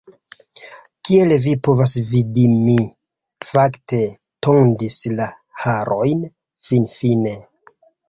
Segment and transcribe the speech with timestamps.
[1.09, 2.79] Kiel vi povas vidi mi,
[3.51, 4.01] fakte,
[4.49, 5.31] tondis la
[5.67, 6.29] harojn,
[6.73, 7.41] finfine.